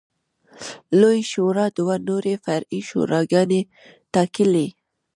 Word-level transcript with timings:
لویې 0.99 1.23
شورا 1.31 1.65
دوه 1.77 1.95
نورې 2.07 2.35
فرعي 2.43 2.79
شوراګانې 2.89 3.61
ټاکلې. 4.13 4.67